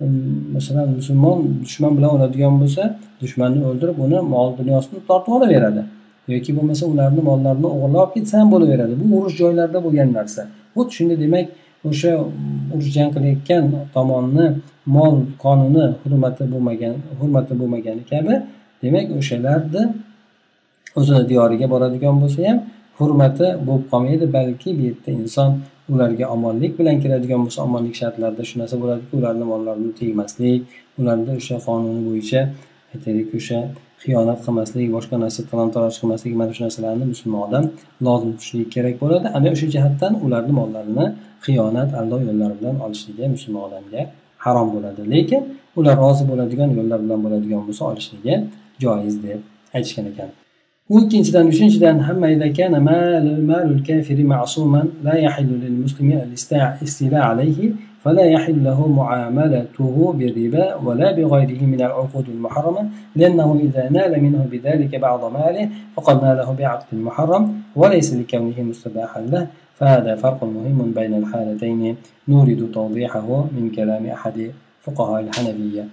Hm, 0.00 0.52
masalan 0.54 0.88
musulmon 0.98 1.38
dushman 1.64 1.92
bilan 1.96 2.10
o'ladigan 2.16 2.54
bo'lsa 2.62 2.82
dushmanni 3.22 3.60
o'ldirib 3.70 3.96
uni 4.04 4.18
mol 4.34 4.48
dunyosini 4.60 5.00
tortib 5.08 5.32
olaveradi 5.38 5.82
yoki 6.34 6.50
bo'lmasa 6.56 6.84
ularni 6.92 7.22
mollarini 7.30 7.68
o'g'irlab 7.74 8.00
olib 8.04 8.12
ketsa 8.16 8.34
ham 8.40 8.48
bo'laveradi. 8.54 8.92
Bu 9.00 9.04
urush 9.18 9.36
joylarida 9.42 9.80
bo'lgan 9.86 10.08
narsa. 10.18 10.42
Xuddi 10.74 10.92
shunday 10.96 11.18
demak 11.24 11.46
o'sha 11.88 12.10
urush 12.74 12.90
jang 12.96 13.10
qilayotgan 13.16 13.64
tomonni 13.94 14.46
mol 14.96 15.14
qonuni 15.44 15.86
hurmati 16.02 16.42
bo'lmagan 16.52 16.94
hurmati 17.18 17.52
bo'lmagani 17.60 18.02
kabi 18.12 18.34
demak 18.82 19.06
o'shalarni 19.18 19.82
o'zini 20.98 21.22
diyoriga 21.30 21.66
boradigan 21.74 22.14
bo'lsa 22.22 22.40
ham 22.48 22.58
hurmati 22.98 23.46
bo'lib 23.66 23.84
qolmaydi 23.92 24.26
balki 24.36 24.68
bu 24.76 24.82
yerda 24.88 25.10
inson 25.22 25.50
ularga 25.92 26.26
omonlik 26.36 26.72
bilan 26.78 26.96
kiradigan 27.02 27.40
bo'lsa 27.44 27.60
omonlik 27.66 27.94
shartlarida 28.00 28.44
shu 28.48 28.56
narsa 28.60 28.76
bo'ladiki 28.82 29.12
ularni 29.20 29.44
mollarini 29.52 29.92
tegmaslik 30.00 30.60
ularni 31.00 31.30
o'sha 31.40 31.56
qonuni 31.66 32.02
bo'yicha 32.08 32.40
aytaylik 32.94 33.28
o'sha 33.38 33.60
xiyonat 34.02 34.38
qilmaslik 34.44 34.88
boshqa 34.96 35.16
narsa 35.24 35.40
talon 35.50 35.70
taroj 35.76 35.94
qilmaslik 36.00 36.34
mana 36.40 36.52
shu 36.56 36.62
narsalarni 36.66 37.04
musulmon 37.12 37.40
odam 37.48 37.64
lozim 38.06 38.30
tutishligi 38.36 38.68
kerak 38.74 38.94
bo'ladi. 39.02 39.26
Ana 39.36 39.48
o'sha 39.54 39.66
jihatdan 39.74 40.12
ularni 40.24 40.52
mollarini 40.60 41.06
xiyonat 41.46 41.90
aldov 42.00 42.20
yo'llari 42.28 42.54
bilan 42.60 42.76
olishligi 42.86 43.24
musulmon 43.36 43.62
odamga 43.68 44.02
harom 44.44 44.68
bo'ladi. 44.74 45.00
Lekin 45.14 45.42
ular 45.78 45.96
rozi 46.04 46.24
bo'ladigan 46.30 46.70
yo'llar 46.78 46.98
bilan 47.04 47.20
bo'ladigan 47.24 47.60
bo'lsa 47.66 47.82
olishligi 47.90 48.34
joiz 48.82 49.16
deb 49.26 49.40
aytishgan 49.76 50.06
ekan. 50.12 50.30
Ikkinchidan 50.98 51.46
uchinchidan 51.46 51.98
hamma 52.02 52.26
إذا 52.26 52.48
كان 52.48 52.74
مال 52.82 53.46
مال 53.46 53.70
الكافر 53.76 54.24
معصوما 54.24 54.84
لا 55.04 55.14
يحل 55.14 55.50
للمسلم 55.62 56.08
الاستيلاء 56.82 57.22
عليه 57.22 57.70
فلا 58.04 58.24
يحل 58.24 58.64
له 58.64 58.88
معاملته 58.88 60.14
بالربا 60.18 60.74
ولا 60.74 61.12
بغيره 61.12 61.62
من 61.62 61.80
العقود 61.80 62.28
المحرمة 62.28 62.82
لأنه 63.16 63.60
إذا 63.60 63.88
نال 63.90 64.22
منه 64.22 64.46
بذلك 64.52 64.92
بعض 64.96 65.32
ماله 65.32 65.68
فقد 65.96 66.16
ناله 66.24 66.52
بعقد 66.52 66.90
محرم 66.92 67.42
وليس 67.76 68.14
لكونه 68.14 68.58
مستباحا 68.70 69.20
له 69.20 69.46
فهذا 69.78 70.12
فرق 70.16 70.44
مهم 70.44 70.92
بين 70.98 71.14
الحالتين. 71.14 71.96
نريد 72.28 72.70
توضيحه 72.74 73.28
من 73.56 73.70
كلام 73.76 74.06
أحد 74.06 74.50
فقهاء 74.84 75.20
الحنفية. 75.20 75.84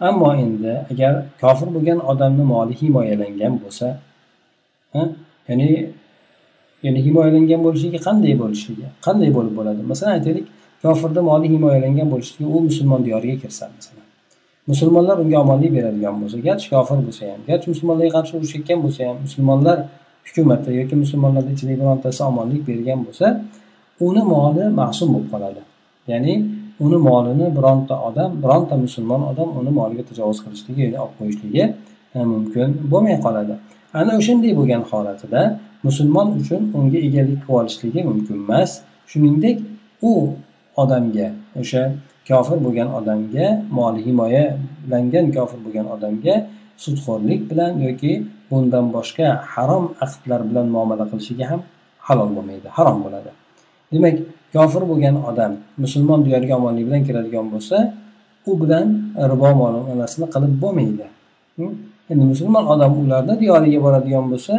ammo 0.00 0.32
endi 0.34 0.72
agar 0.92 1.12
kofir 1.40 1.68
bo'lgan 1.74 1.98
odamni 2.12 2.44
moli 2.52 2.74
himoyalangan 2.80 3.54
bo'lsa 3.62 3.86
ya'ni 5.48 5.68
ya'ni 6.84 7.00
himoyalangan 7.06 7.60
bo'lishligi 7.66 7.98
qanday 8.08 8.34
bo'lishligi 8.42 8.86
qanday 9.06 9.30
bo'lib 9.36 9.54
bo'ladi? 9.58 9.80
Masalan 9.92 10.12
aytaylik 10.18 10.46
kofirni 10.82 11.22
moli 11.30 11.46
himoyalangan 11.54 12.08
bo'lishligi 12.12 12.48
u 12.56 12.60
musulmon 12.68 13.00
diyoriga 13.06 13.36
kirsa 13.42 13.64
masalan. 13.76 14.06
Musulmonlar 14.70 15.16
unga 15.22 15.38
omonlik 15.44 15.72
beradigan 15.76 16.14
bo'lsa 16.22 16.36
garchi 16.48 16.66
kofir 16.74 16.98
bo'lsa 17.06 17.22
ham 17.32 17.40
garchi 17.50 17.66
musulmonlarga 17.72 18.12
qarshi 18.16 18.32
urushayotgan 18.38 18.78
bo'lsa 18.84 19.00
ham 19.08 19.16
musulmonlar 19.26 19.78
hukumatda 20.26 20.70
yoki 20.80 20.94
musulmonlarni 21.02 21.52
ichidagi 21.56 21.78
birontasi 21.82 22.20
omonlik 22.30 22.62
bergan 22.70 22.98
bo'lsa 23.06 23.26
uni 24.06 24.22
moli 24.32 24.64
ma'sum 24.80 25.08
bo'lib 25.14 25.28
qoladi. 25.34 25.60
Ya'ni 26.12 26.34
uni 26.84 26.98
molini 27.08 27.46
bironta 27.56 27.94
odam 28.08 28.30
bironta 28.42 28.74
musulmon 28.84 29.22
odam 29.30 29.48
uni 29.60 29.70
moliga 29.78 30.02
tajovuz 30.10 30.38
qilishligi 30.44 30.82
yoki 30.86 30.98
olib 31.04 31.14
qo'yishligi 31.18 31.64
e, 32.16 32.18
mumkin 32.32 32.68
bo'lmay 32.92 33.16
qoladi. 33.26 33.54
Ana 33.98 34.12
o'shanday 34.20 34.52
bo'lgan 34.58 34.82
holatida 34.90 35.42
musulmon 35.86 36.28
uchun 36.40 36.62
unga 36.78 36.98
egalik 37.08 37.38
qilib 37.42 37.56
olishligi 37.58 38.00
mumkin 38.10 38.36
emas. 38.44 38.70
Shuningdek 39.10 39.56
u 40.10 40.12
odamga 40.82 41.28
o'sha 41.60 41.82
kofir 42.28 42.58
bo'lgan 42.66 42.88
odamga 42.98 43.46
moli 43.78 44.00
himoyalangan 44.06 45.26
kofir 45.36 45.58
bo'lgan 45.64 45.86
odamga 45.94 46.34
sudxo'rlik 46.84 47.40
bilan 47.50 47.72
yoki 47.86 48.12
bundan 48.50 48.86
boshqa 48.96 49.26
harom 49.54 49.84
aqdlar 50.06 50.40
bilan 50.48 50.66
muomala 50.74 51.04
qilishiga 51.10 51.44
ham 51.50 51.60
halol 52.06 52.30
bo'lmaydi 52.36 52.68
harom 52.76 52.98
bo'ladi. 53.04 53.30
Demak 53.92 54.16
kofir 54.54 54.82
bo'lgan 54.90 55.16
odam 55.30 55.52
musulmon 55.84 56.20
diyoriga 56.26 56.54
omonlik 56.60 56.84
bilan 56.88 57.02
kiradigan 57.08 57.46
bo'lsa 57.54 57.76
u 58.50 58.52
bilan 58.62 58.86
ribo 59.30 59.48
muomalasini 59.60 60.26
qilib 60.34 60.54
bo'lmaydi. 60.64 61.06
Hm? 61.58 61.72
Endi 62.10 62.24
musulmon 62.32 62.64
odam 62.72 62.92
ularni 63.02 63.34
diyoriga 63.42 63.80
boradigan 63.86 64.26
bo'lsa 64.32 64.54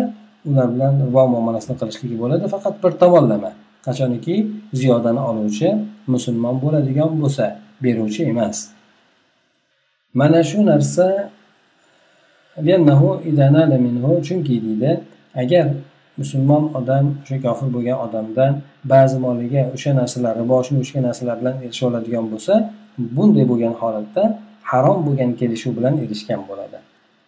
ular 0.50 0.68
bilan 0.74 0.94
ribo 1.08 1.24
muomalasini 1.34 1.76
qilishligi 1.82 2.18
bo'ladi. 2.24 2.46
Faqat 2.54 2.76
bir 2.84 2.92
tomonlama. 3.02 3.52
Qachoniki? 3.88 4.36
Ziyodani 4.80 5.22
oluvchi 5.30 5.68
musulmon 6.14 6.56
bo'ladigan 6.64 7.12
bo'lsa 7.22 7.46
beruvchi 7.84 8.22
emas. 8.32 8.58
Mana 10.20 10.42
shu 10.50 10.60
narsa 10.72 11.08
chunki 14.28 14.56
deydi 14.66 14.92
agar 15.42 15.66
musulmon 16.20 16.64
odam 16.80 17.06
o'sha 17.22 17.38
kofir 17.46 17.68
bo'lgan 17.76 17.98
odamdan 18.06 18.54
ba'zi 18.94 19.18
moliga 19.26 19.62
o'sha 19.76 19.92
narsalar 20.00 20.34
riboshini 20.42 20.80
o'sha 20.84 21.00
narsalar 21.08 21.36
bilan 21.42 21.56
erishib 21.66 21.86
oladigan 21.90 22.26
bo'lsa 22.32 22.54
bunday 23.16 23.46
bo'lgan 23.52 23.74
holatda 23.82 24.24
harom 24.72 25.00
bo'lgan 25.08 25.32
kelishuv 25.40 25.72
bilan 25.78 25.96
erishgan 26.04 26.42
bo'ladi. 26.50 26.78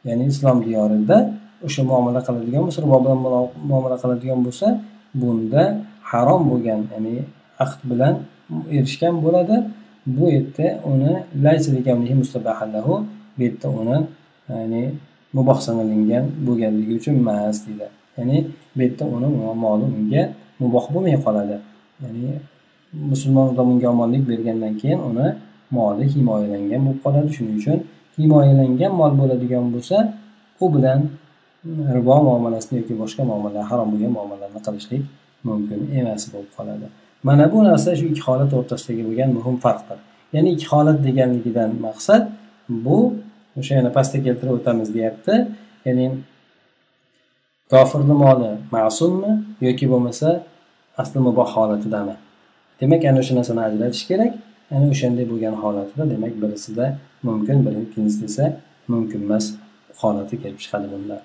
Ya'ni 0.07 0.23
islom 0.31 0.57
diyorida 0.65 1.17
o'sha 1.65 1.81
muomala 1.89 2.19
qiladigan 2.27 2.61
bo'lsa 2.67 2.79
bilan 2.85 3.17
muomala 3.69 3.95
qiladigan 4.03 4.39
bo'lsa 4.45 4.67
bunda 5.21 5.63
harom 6.11 6.41
bo'lgan 6.51 6.79
ya'ni 6.93 7.15
aqd 7.63 7.79
bilan 7.89 8.15
erishgan 8.77 9.15
bo'ladi. 9.25 9.55
Bu 10.17 10.25
yerda 10.35 10.67
uni 10.91 11.13
bu 13.37 13.41
yerda 13.43 13.67
uni 13.79 13.97
ya'ni 14.49 14.83
muboh 15.35 15.59
sanalingan 15.65 16.25
bo'lganligi 16.45 16.93
uchun 16.99 17.15
emas 17.21 17.57
deydi. 17.65 17.87
Ya'ni 18.17 18.37
bu 18.75 18.81
yerda 18.85 19.03
uni 19.15 19.27
moli 19.65 19.85
unga 19.97 20.23
muboh 20.61 20.85
bo'lmay 20.93 21.17
qoladi. 21.25 21.57
Ya'ni 22.03 22.31
musulmon 23.11 23.45
odam 23.51 23.67
unga 23.73 23.87
omonlik 23.95 24.23
bergandan 24.31 24.73
keyin 24.81 24.99
uni 25.09 25.27
moli 25.77 26.03
himoyalangan 26.13 26.81
bo'lib 26.85 26.99
qoladi. 27.05 27.29
Shuning 27.35 27.57
uchun 27.61 27.79
himoyalangan 28.17 28.93
mol 28.99 29.11
bo'ladigan 29.21 29.65
bo'lsa 29.75 29.97
u 30.63 30.65
bilan 30.75 30.99
ribo 31.97 32.15
muomalasini 32.27 32.75
yoki 32.81 32.93
boshqa 33.01 33.23
muomala 33.29 33.61
harom 33.69 33.87
bo'lgan 33.93 34.11
muomalalarni 34.17 34.61
qilishlik 34.67 35.03
mumkin 35.47 35.79
emas 35.99 36.23
bo'lib 36.33 36.51
qoladi. 36.57 36.85
Mana 37.27 37.45
bu 37.53 37.59
narsa 37.69 37.89
shu 37.99 38.05
ikki 38.11 38.23
holat 38.27 38.51
o'rtasidagi 38.59 39.03
bo'lgan 39.07 39.29
muhim 39.37 39.55
farqdir. 39.65 39.97
Ya'ni 40.35 40.49
ikki 40.55 40.67
holat 40.73 40.97
deganligidan 41.07 41.69
maqsad 41.87 42.23
bu 42.85 42.97
o'sha 43.59 43.73
yana 43.79 43.91
pastda 43.97 44.17
keltirib 44.25 44.53
o'tamiz 44.59 44.89
deyapti. 44.95 45.33
Ya'ni 45.87 46.05
kofirni 47.73 48.15
moli 48.23 48.51
ma'summi 48.75 49.31
yoki 49.67 49.85
bo'lmasa 49.93 50.27
asli 51.01 51.19
muboh 51.27 51.49
holatidami? 51.57 52.15
Demak 52.81 53.01
ana 53.09 53.19
o'sha 53.23 53.33
narsani 53.39 53.61
ajratish 53.67 54.03
kerak. 54.09 54.33
Ana 54.75 54.85
o'shanday 54.93 55.25
bo'lgan 55.31 55.55
holatida 55.63 56.03
demak 56.13 56.33
birisida 56.43 56.85
mumkin 57.28 57.58
biri 57.66 57.78
ikkinchisida 57.86 58.26
esa 58.30 58.46
mumkin 58.92 59.20
emas 59.26 59.44
holati 60.00 60.34
kelib 60.42 60.58
chiqadi 60.64 60.86
bunda 60.92 61.16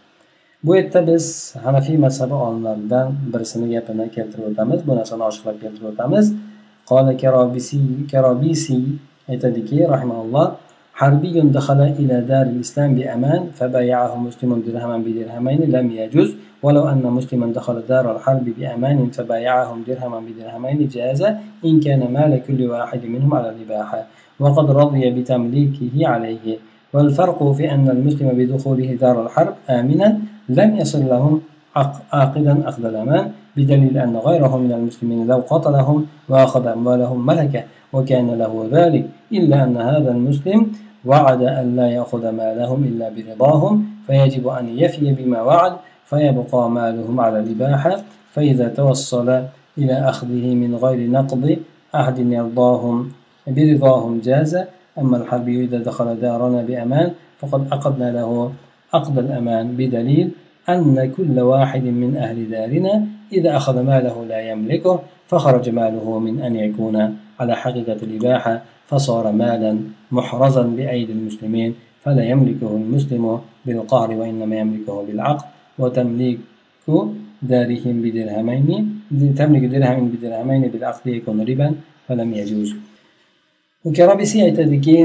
bu 0.66 0.72
yerda 0.80 1.00
biz 1.10 1.26
hanafiy 1.66 1.98
mazhabi 2.06 2.36
olimlaridan 2.46 3.08
birisini 3.34 3.68
gapini 3.74 4.06
keltirib 4.16 4.46
o'tamiz 4.52 4.80
bu 4.88 4.92
narsani 5.00 5.24
ochiqlab 5.30 5.58
keltirib 5.64 5.88
o'tamiz 5.94 6.26
qola 6.90 7.14
karobisiy 8.12 8.86
aytadiki 9.32 9.78
rahimalloh 9.94 10.48
حربي 10.94 11.42
دخل 11.42 11.82
إلى 12.00 12.22
دار 12.22 12.46
الإسلام 12.54 12.96
بأمان 12.96 13.42
فبايعه 13.58 14.16
مسلم 14.16 14.52
درهما 14.68 14.98
بدرهمين 14.98 15.62
لم 15.76 15.92
يجوز 15.92 16.30
ولو 16.64 16.88
أن 16.88 17.04
مسلما 17.04 17.48
دخل 17.54 17.82
دار 17.90 18.16
الحرب 18.16 18.46
بأمان 18.58 19.10
فبايعهم 19.10 19.84
درهما 19.88 20.20
بدرهمين 20.28 20.88
جاز 20.88 21.22
إن 21.66 21.80
كان 21.80 22.02
مال 22.14 22.42
كل 22.48 22.60
واحد 22.74 23.06
منهم 23.06 23.34
على 23.34 23.50
الإباحة 23.50 24.08
وقد 24.41 24.71
رضي 24.71 25.11
بتمليكه 25.11 26.09
عليه. 26.09 26.59
والفرق 26.93 27.53
في 27.53 27.71
أن 27.71 27.89
المسلم 27.89 28.29
بدخوله 28.29 28.95
دار 29.01 29.27
الحرب 29.27 29.55
آمنا 29.71 30.19
لم 30.49 30.77
يصل 30.77 31.09
لهم 31.09 31.41
عاقدا 32.13 32.69
أخذ 32.69 32.85
الأمان 32.85 33.31
بدليل 33.57 33.99
أن 33.99 34.17
غيره 34.17 34.57
من 34.57 34.73
المسلمين 34.73 35.27
لو 35.27 35.43
قتلهم 35.51 36.07
وأخذ 36.29 36.67
أموالهم 36.67 37.27
ملكة 37.27 37.63
وكان 37.93 38.31
له 38.31 38.69
ذلك 38.73 39.07
إلا 39.33 39.65
أن 39.65 39.77
هذا 39.77 40.11
المسلم 40.11 40.73
وعد 41.05 41.43
أن 41.43 41.77
لا 41.77 41.87
يأخذ 41.91 42.31
مالهم 42.31 42.85
إلا 42.85 43.11
برضاهم 43.17 43.85
فيجب 44.07 44.49
أن 44.49 44.79
يفي 44.79 45.13
بما 45.13 45.43
وعد 45.43 45.73
فيبقى 46.05 46.71
مالهم 46.71 47.21
على 47.21 47.39
الإباحة 47.41 47.97
فإذا 48.33 48.69
توصل 48.69 49.29
إلى 49.79 49.93
أخذه 49.93 50.55
من 50.55 50.75
غير 50.75 51.11
نقض 51.11 51.57
أحد 51.95 52.19
يرضاهم. 52.19 53.13
برضاهم 53.49 54.21
جاز. 54.21 54.59
أما 54.99 55.17
الحربي 55.17 55.65
إذا 55.65 55.79
دخل 55.79 56.21
دارنا 56.21 56.63
بأمان 56.63 57.13
فقد 57.39 57.73
عقدنا 57.73 58.11
له 58.13 58.53
عقد 58.95 59.19
الأمان 59.19 59.77
بدليل 59.77 60.31
أن 60.69 61.13
كل 61.17 61.41
واحد 61.41 61.85
من 61.85 62.17
أهل 62.17 62.51
دارنا 62.51 63.07
إذا 63.33 63.57
أخذ 63.57 63.83
ماله 63.83 64.25
لا 64.29 64.41
يملكه 64.51 65.01
فخرج 65.29 65.71
ماله 65.71 66.19
من 66.19 66.43
أن 66.43 66.57
يكون 66.57 67.17
على 67.41 67.57
حقيقة 67.57 67.99
الإباحة 68.03 68.63
فصار 68.87 69.33
مالا 69.33 69.79
محرزا 70.13 70.63
بأيدي 70.63 71.13
المسلمين 71.13 71.75
فلا 72.03 72.25
يملكه 72.25 72.77
المسلم 72.77 73.41
بالقهر 73.67 74.11
وإنما 74.11 74.57
يملكه 74.57 75.03
بالعقد. 75.07 75.45
وتمليك 75.79 76.39
دارهم 77.43 78.03
بدرهمين 78.03 79.01
تملك 79.37 79.65
درهم 79.65 80.09
بدرهمين 80.09 80.63
بالعقد 80.63 81.07
يكون 81.07 81.41
ربا 81.41 81.75
فلم 82.09 82.35
يجوز. 82.35 82.88
Mukarrabisiy 83.89 84.43
aytadiki 84.49 84.97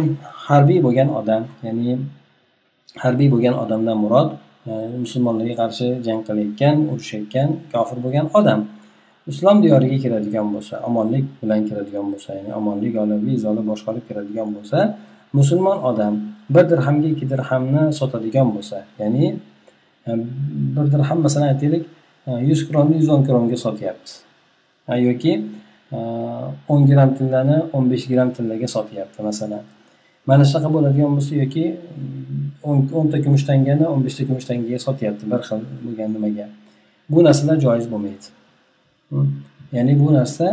harbiy 0.48 0.80
bo'lgan 0.86 1.10
odam 1.20 1.44
ya'ni 1.66 1.94
harbiy 3.04 3.30
bo'lgan 3.34 3.56
odamdan 3.64 3.98
murod 4.04 4.30
e, 4.70 4.72
musulmonlarga 5.04 5.56
qarshi 5.62 5.88
jang 6.06 6.22
qilayotgan 6.28 6.76
urushayotgan 6.92 7.50
kofir 7.74 7.98
bo'lgan 8.06 8.26
odam 8.40 8.60
islom 9.32 9.58
diyoriga 9.64 9.98
kiradigan 10.04 10.48
bo'lsa 10.56 10.76
omonlik 10.90 11.26
bilan 11.42 11.62
kiradigan 11.68 12.06
bo'lsa 12.12 12.30
ya'ni 12.38 12.52
omonlik 12.60 12.94
olib 13.04 13.22
viza 13.28 13.48
olib 13.92 14.06
kiradigan 14.10 14.50
bo'lsa 14.56 14.80
musulmon 15.40 15.78
odam 15.90 16.14
bir 16.54 16.66
dirhamga 16.72 17.08
ikki 17.14 17.26
dirhamni 17.34 17.84
sotadigan 18.00 18.48
bo'lsa 18.56 18.78
ya'ni 19.02 19.26
e, 20.08 20.12
bir 20.76 20.86
dirham 20.94 21.20
masalan 21.26 21.48
aytaylik 21.54 21.84
e, 22.28 22.32
yuz 22.50 22.62
kronni 22.68 22.96
yuz 23.02 23.10
o'n 23.16 23.22
kronga 23.28 23.58
sotyapti 23.66 24.12
yoki 25.08 25.34
o'n 26.72 26.82
gramm 26.90 27.12
tillani 27.18 27.58
o'n 27.76 27.86
besh 27.92 28.06
gramm 28.12 28.30
tillaga 28.36 28.68
sotyapti 28.76 29.20
masalan. 29.30 29.64
Mana 30.30 30.44
shunaqa 30.50 30.70
bo'ladigan 30.76 31.12
bo'lsa 31.16 31.34
yoki 31.44 31.66
mm, 32.66 32.82
o'nta 33.00 33.18
kumush 33.24 33.46
tangani 33.50 33.86
o'n 33.94 34.02
beshta 34.06 34.24
kumush 34.28 34.46
tangaga 34.50 34.80
sotyapti 34.88 35.24
bir 35.32 35.42
xil 35.48 35.62
bo'lgan 35.86 36.10
nimaga. 36.16 36.46
Bu 37.12 37.20
narsalar 37.28 37.58
joiz 37.66 37.86
bo'lmaydi. 37.92 38.28
Hmm. 39.10 39.28
Ya'ni 39.76 39.94
bu 40.02 40.08
narsa 40.18 40.48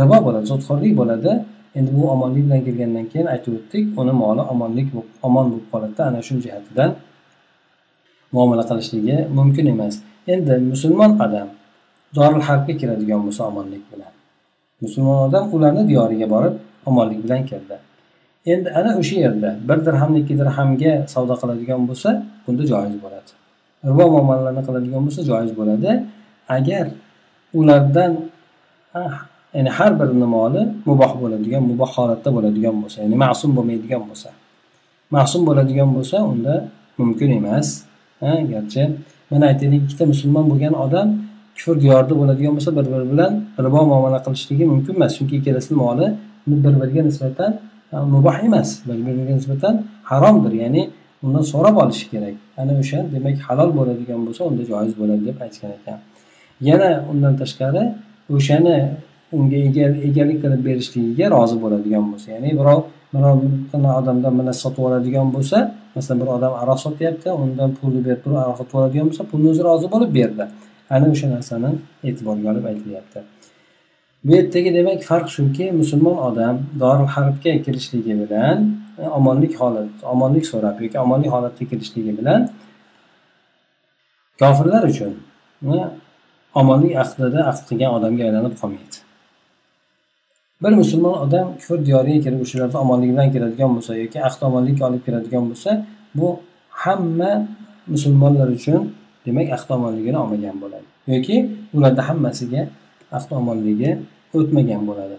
ribo 0.00 0.18
bo'ladi 0.26 0.46
zotxo'rlik 0.52 0.94
bo'ladi. 1.00 1.32
Endi 1.78 1.90
bu 1.96 2.02
omonlik 2.14 2.44
bilan 2.46 2.60
kelgandan 2.66 3.06
keyin 3.12 3.26
aytib 3.34 3.52
o'tdik 3.58 3.84
uni 4.00 4.12
moli 4.22 4.42
omonlik 4.52 4.88
omon 5.26 5.46
bo'lib 5.52 5.66
qoladida 5.72 6.02
ana 6.10 6.20
shu 6.26 6.34
jihatidan 6.44 6.90
muomala 8.34 8.64
qilishligi 8.70 9.16
mumkin 9.38 9.66
emas. 9.74 9.94
Endi 10.32 10.54
musulmon 10.72 11.12
odam 11.24 11.48
doril 12.16 12.42
harbga 12.48 12.74
kiradigan 12.80 13.20
bo'lsa 13.26 13.42
omonlik 13.50 13.84
bilan. 13.92 14.12
Musulmon 14.82 15.18
odam 15.28 15.44
ularni 15.54 15.82
diyoriga 15.90 16.26
borib 16.34 16.54
omonlik 16.88 17.18
bilan 17.24 17.42
keldi. 17.50 17.76
Endi 18.52 18.68
ana 18.78 18.90
o'sha 19.00 19.16
yerda 19.24 19.50
bir 19.68 19.78
dirhamni 19.86 20.18
ikki 20.22 20.34
dirhamga 20.40 20.92
savdo 21.14 21.34
qiladigan 21.40 21.80
bo'lsa 21.88 22.10
bunda 22.44 22.62
joiz 22.72 22.94
bo'ladi. 23.04 23.30
Ribo 23.88 24.04
muomalalarni 24.14 24.62
qiladigan 24.68 25.00
bo'lsa 25.06 25.20
joiz 25.30 25.52
bo'ladi. 25.60 25.90
Agar 26.56 26.86
ulardan 27.60 28.12
ya'ni 29.56 29.70
har 29.78 29.92
birini 30.00 30.28
moli 30.36 30.62
muboh 30.88 31.12
bo'ladigan 31.22 31.62
muboh 31.70 31.90
holatda 31.96 32.28
bo'ladigan 32.36 32.74
bo'lsa 32.82 32.98
ya'ni 33.04 33.16
ma'sum 33.24 33.50
bo'lmaydigan 33.56 34.02
bo'lsa 34.08 34.30
ma'sum 35.16 35.40
bo'ladigan 35.48 35.88
bo'lsa 35.96 36.16
unda 36.32 36.54
mumkin 37.00 37.30
emas. 37.38 37.68
Garchi 38.52 38.82
mana 39.30 39.44
aytaylik 39.50 39.80
ikkita 39.86 40.04
musulmon 40.12 40.44
bo'lgan 40.50 40.74
odam 40.84 41.08
kufr 41.58 41.76
diyorida 41.84 42.14
bo'ladigan 42.20 42.52
bo'lsa 42.56 42.70
bir 42.78 42.86
biri 42.92 43.06
bilan 43.12 43.32
ribo 43.64 43.80
muomala 43.90 44.18
qilishligi 44.26 44.64
mumkin 44.72 44.94
emas. 44.98 45.12
Chunki 45.18 45.34
ikkalasini 45.40 45.76
moli 45.84 46.06
bir 46.46 46.74
biriga 46.80 47.02
nisbatan 47.08 47.50
e, 47.92 47.96
muboh 48.14 48.36
emas. 48.48 48.68
Bir 48.88 48.98
biriga 49.06 49.34
nisbatan 49.38 49.74
haromdir. 50.10 50.52
Ya'ni 50.62 50.82
undan 51.24 51.44
so'rab 51.52 51.76
olishi 51.82 52.06
kerak. 52.12 52.34
Ana 52.60 52.72
o'sha 52.82 52.98
demak 53.14 53.36
halol 53.48 53.70
bo'ladigan 53.78 54.20
bo'lsa 54.26 54.42
unda 54.50 54.62
joiz 54.70 54.92
bo'ladi 55.00 55.22
deb 55.28 55.38
aytgan 55.46 55.70
ekan. 55.78 55.98
Yana 56.68 56.90
undan 57.12 57.34
tashqari 57.40 57.84
o'shani 58.36 58.76
unga 59.36 59.58
egalik 60.08 60.38
qilib 60.42 60.62
berishligiga 60.68 61.26
rozi 61.36 61.56
bo'ladigan 61.64 62.04
bo'lsa 62.12 62.28
ya'ni 62.34 62.50
birov 62.60 62.80
biror 63.14 63.36
odamdan 64.00 64.32
bir 64.38 64.44
narsa 64.48 64.60
sotib 64.66 64.82
oladigan 64.88 65.28
bo'lsa 65.36 65.58
masalan 65.96 66.18
bir 66.22 66.28
odam 66.36 66.52
aroq 66.62 66.78
sotyapti 66.86 67.28
undan 67.42 67.70
pulni 67.78 68.00
berib 68.06 68.20
turib 68.24 68.38
aroq 68.44 68.56
sotib 68.60 68.74
oladigan 68.80 69.06
bo'lsa 69.10 69.24
pulni 69.30 69.48
o'zi 69.52 69.62
rozi 69.68 69.86
bo'lib 69.94 70.10
berdi. 70.18 70.44
Ana 70.90 71.06
o'sha 71.12 71.26
narsani 71.34 71.70
e'tiborga 72.08 72.46
olib 72.52 72.64
aytilyapti. 72.70 73.20
Bu 74.24 74.30
yerdagi 74.36 74.74
demak 74.74 75.02
farq 75.10 75.28
shuki 75.36 75.72
musulmon 75.72 76.16
odam 76.28 76.56
doril 76.80 77.08
harbga 77.14 77.52
kirishligi 77.64 78.14
bilan 78.22 78.58
e, 79.02 79.08
omonlik 79.18 79.54
holat 79.60 79.90
omonlik 80.12 80.46
so'rab 80.52 80.76
yoki 80.84 80.98
omonlik 81.04 81.30
holatda 81.34 81.64
kirishligi 81.70 82.12
bilan 82.18 82.40
kofirlar 84.40 84.82
uchun 84.92 85.12
e, 85.72 85.76
omonlik 86.60 86.96
ahdida 87.02 87.40
ahd 87.50 87.62
qilgan 87.68 87.90
odamga 87.98 88.22
aylanib 88.28 88.54
qolmaydi. 88.60 88.98
Bir 90.62 90.72
musulmon 90.80 91.14
odam 91.24 91.46
kufr 91.58 91.78
diyoriga 91.88 92.20
kirib 92.24 92.40
o'shalarda 92.44 92.78
omonlik 92.84 93.10
bilan 93.14 93.28
kiradigan 93.34 93.70
bo'lsa 93.76 93.92
yoki 94.02 94.18
ahd 94.28 94.40
omonlikka 94.48 94.82
olib 94.88 95.02
kiradigan 95.06 95.44
bo'lsa 95.50 95.70
bu 96.18 96.28
hamma 96.82 97.32
musulmonlar 97.92 98.48
uchun 98.58 98.80
demak 99.26 99.48
ahd 99.56 99.68
omonligini 99.76 100.18
olmagan 100.22 100.56
bo'ladi. 100.62 100.86
Yoki 101.14 101.36
ularda 101.74 102.02
hammasiga 102.08 102.62
ahd 103.16 103.30
omonligi 103.38 103.90
o'tmagan 104.38 104.82
bo'ladi. 104.90 105.16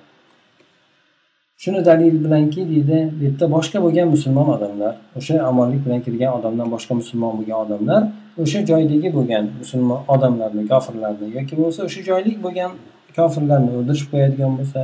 Shuni 1.64 1.86
dalil 1.86 2.16
bilanki 2.26 2.62
deydi 2.72 2.98
bu 3.20 3.24
yerda 3.26 3.46
boshqa 3.56 3.78
bo'lgan 3.86 4.08
musulmon 4.16 4.48
odamlar 4.56 4.94
o'sha 5.18 5.36
omonlik 5.52 5.82
bilan 5.86 6.02
kirgan 6.06 6.32
odamdan 6.38 6.68
boshqa 6.76 6.94
musulmon 7.02 7.34
bo'lgan 7.38 7.58
odamlar 7.66 8.02
o'sha 8.44 8.60
joydagi 8.70 9.10
bo'lgan 9.18 9.44
musulmon 9.62 10.00
odamlarni 10.14 10.64
kofirlarni 10.72 11.28
yoki 11.38 11.54
bo'lmasa 11.58 11.82
o'sha 11.88 12.02
joylik 12.10 12.38
bo'lgan 12.46 12.72
kofirlarni 13.18 13.70
o'ldirishib 13.78 14.10
qo'yadigan 14.14 14.54
bo'lsa 14.60 14.82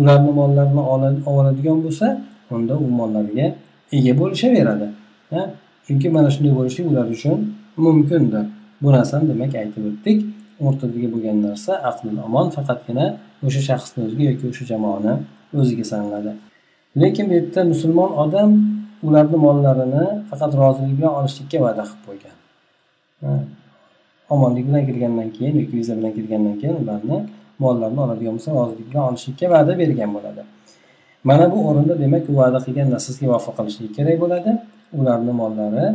ularni 0.00 0.32
mollarini 0.40 0.82
olib 0.94 1.18
oladigan 1.32 1.78
bo'lsa 1.84 2.06
unda 2.54 2.74
u 2.84 2.86
mollarga 3.00 3.46
ega 3.96 4.12
bo'lishaveradi. 4.20 4.86
Chunki 5.86 6.08
mana 6.16 6.28
shunday 6.34 6.52
bo'lishlik 6.58 6.86
ular 6.90 7.06
uchun 7.16 7.38
mumkindir. 7.84 8.44
Bu 8.82 8.88
narsani 8.96 9.24
demak 9.30 9.52
aytib 9.62 9.84
o'tdik. 9.90 10.18
O'rtadagi 10.66 11.08
bo'lgan 11.14 11.38
narsa 11.46 11.72
aqlul 11.90 12.18
omon 12.26 12.46
faqatgina 12.56 13.06
o'sha 13.46 13.60
shaxsni 13.68 13.98
o'ziga 14.06 14.24
yoki 14.30 14.44
o'sha 14.50 14.64
jamoani 14.72 15.12
o'ziga 15.60 15.84
sanaladi. 15.92 16.32
Lekin 17.02 17.24
bu 17.30 17.34
yerda 17.38 17.60
musulmon 17.72 18.10
odam 18.24 18.50
ularni 19.06 19.38
mollarini 19.46 20.04
faqat 20.30 20.52
rozilik 20.60 20.94
bilan 20.98 21.12
olishlikka 21.18 21.58
va'da 21.64 21.82
qilib 21.88 22.02
qo'ygan. 22.08 22.36
Omonlik 24.34 24.64
bilan 24.68 24.82
kirgandan 24.88 25.28
keyin 25.36 25.54
yoki 25.60 25.74
viza 25.80 25.94
bilan 25.98 26.12
kirgandan 26.16 26.56
keyin 26.60 26.76
ularni 26.82 27.16
mollarini 27.62 28.00
oladigan 28.06 28.32
bo'lsa 28.36 28.50
rozilik 28.58 28.86
bilan 28.90 29.04
olishlikka 29.10 29.46
va'da 29.54 29.72
bergan 29.80 30.10
bo'ladi. 30.16 30.42
Mana 31.28 31.44
bu 31.52 31.58
o'rinda 31.68 31.94
demak 32.04 32.24
u 32.30 32.32
va'da 32.40 32.58
qilgan 32.66 32.88
narsasiga 32.94 33.28
vafo 33.34 33.50
qilishlik 33.58 33.90
kerak 33.98 34.16
bo'ladi. 34.24 34.50
Ularni 34.98 35.32
mollari 35.40 35.86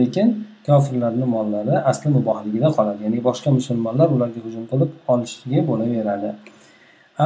lekin 0.00 0.28
kofirlarni 0.66 1.26
mollari 1.34 1.74
asli 1.90 2.08
mubohligida 2.16 2.68
qoladi. 2.76 3.00
Ya'ni 3.06 3.18
boshqa 3.28 3.48
musulmonlar 3.58 4.08
ularga 4.16 4.40
hujum 4.46 4.64
qilib 4.70 4.90
olishligi 5.12 5.60
bo'laveradi. 5.70 6.30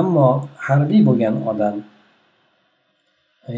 Ammo 0.01 0.29
harbiy 0.67 1.01
bo'lgan 1.09 1.35
odam 1.51 1.77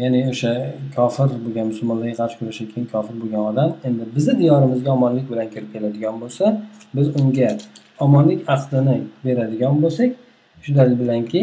ya'ni 0.01 0.21
o'sha 0.31 0.51
kofir 0.95 1.27
bo'lgan 1.45 1.65
musulmonlarga 1.71 2.15
qarshi 2.21 2.35
kurashayotgan 2.39 2.85
kofir 2.93 3.15
bo'lgan 3.21 3.43
odam 3.51 3.69
endi 3.87 4.03
bizni 4.15 4.33
diyorimizga 4.41 4.89
omonlik 4.97 5.25
bilan 5.31 5.47
kirib 5.53 5.69
keladigan 5.75 6.15
bo'lsa 6.23 6.45
biz 6.95 7.07
unga 7.19 7.49
omonlik 8.05 8.39
ahdini 8.53 8.95
beradigan 9.25 9.75
bo'lsak 9.83 10.09
shu 10.63 10.71
dalil 10.77 10.95
bilanki 11.01 11.41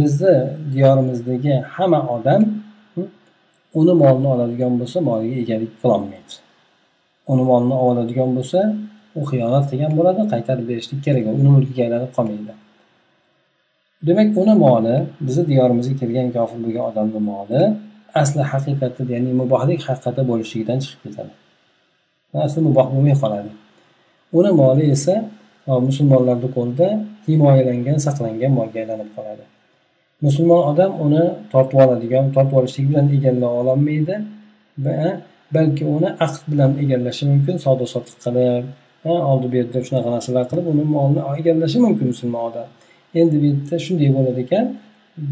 bizni 0.00 0.34
diyorimizdagi 0.74 1.54
hamma 1.74 2.00
odam 2.16 2.42
uni 3.80 3.94
molini 4.02 4.28
oladigan 4.34 4.72
bo'lsa 4.80 4.98
moliga 5.08 5.36
egalik 5.44 5.72
qilolmaydi. 5.80 6.34
Uni 7.32 7.44
molini 7.50 7.76
oladigan 7.88 8.30
bo'lsa 8.36 8.60
u 9.18 9.20
xiyonat 9.30 9.64
qilgan 9.70 9.92
bo'ladi 9.98 10.20
qaytarib 10.32 10.66
berishlik 10.70 11.00
kerak 11.06 11.24
uni 11.40 11.50
mulkiga 11.56 11.82
aylanib 11.86 12.12
qolmaydi. 12.16 12.54
Demak 14.06 14.28
uni 14.42 14.54
moli 14.64 14.96
bizni 15.26 15.44
diyorimizga 15.50 15.94
kelgan 16.00 16.28
kofir 16.36 16.58
bo'lgan 16.64 16.84
odamni 16.90 17.20
moli 17.30 17.60
asli 18.22 18.42
haqiqati 18.52 19.02
ya'ni 19.12 19.30
mubohlik 19.40 19.80
haqiqati 19.88 20.22
bo'lishligidan 20.30 20.78
chiqib 20.84 21.00
ketadi. 21.04 21.32
Asli 22.46 22.60
muboh 22.68 22.86
bo'lmay 22.94 23.16
qoladi. 23.22 23.50
Uni 24.38 24.50
moli 24.60 24.84
esa 24.96 25.14
musulmonlarni 25.88 26.48
qo'lida 26.56 26.88
himoyalangan 27.26 27.98
saqlangan 28.06 28.52
molga 28.58 28.78
aylanib 28.82 29.10
qoladi. 29.16 29.44
Musulmon 30.26 30.62
odam 30.70 30.92
uni 31.04 31.24
tortib 31.52 31.78
oladigan 31.84 32.24
tortib 32.36 32.56
olishlik 32.60 32.86
bilan 32.90 33.06
egallay 33.16 33.52
ololmaydi 33.60 34.14
balki 35.56 35.84
uni 35.96 36.08
aqd 36.26 36.42
bilan 36.52 36.70
egallashi 36.82 37.24
mumkin 37.32 37.56
savdo 37.64 37.84
sotiq 37.94 38.16
qilib 38.24 38.64
oldi 39.32 39.46
berdi 39.54 39.78
shunaqa 39.88 40.08
narsalar 40.16 40.44
qilib 40.50 40.66
uni 40.72 40.84
molini 40.94 41.22
egallashi 41.40 41.78
mumkin 41.86 42.06
musulmon 42.12 42.42
odam. 42.48 42.68
Endi 43.20 43.36
bu 43.42 43.46
yerda 43.50 43.76
shunday 43.86 44.10
bo'ladi 44.16 44.40
ekan 44.46 44.66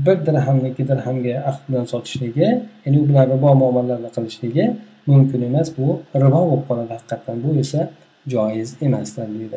bir 0.06 0.16
dirhamni 0.26 0.66
ikki 0.72 0.84
dirhamga 0.90 1.34
aqd 1.50 1.62
bilan 1.68 1.86
sotishligi 1.92 2.48
ya'ni 2.84 2.96
u 3.02 3.04
bilan 3.08 3.24
ribo 3.32 3.50
muomalalarni 3.62 4.10
qilishligi 4.16 4.64
mumkin 5.10 5.40
emas 5.48 5.68
bu 5.78 5.86
ribo 6.22 6.40
bo'lib 6.50 6.64
qoladi 6.68 6.92
haqiqatdan 6.96 7.36
bu 7.44 7.50
esa 7.62 7.80
joiz 8.32 8.68
emasdir 8.86 9.26
deydi. 9.38 9.48